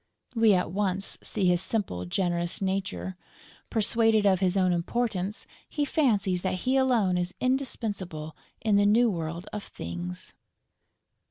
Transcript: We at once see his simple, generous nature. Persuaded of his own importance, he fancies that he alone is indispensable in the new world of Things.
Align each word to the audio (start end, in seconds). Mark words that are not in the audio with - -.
We 0.33 0.55
at 0.55 0.71
once 0.71 1.19
see 1.21 1.45
his 1.47 1.61
simple, 1.61 2.05
generous 2.07 2.59
nature. 2.59 3.15
Persuaded 3.69 4.25
of 4.25 4.39
his 4.39 4.57
own 4.57 4.73
importance, 4.73 5.45
he 5.69 5.85
fancies 5.85 6.41
that 6.41 6.61
he 6.65 6.75
alone 6.75 7.19
is 7.19 7.35
indispensable 7.39 8.35
in 8.61 8.77
the 8.77 8.87
new 8.87 9.11
world 9.11 9.47
of 9.53 9.61
Things. 9.61 10.33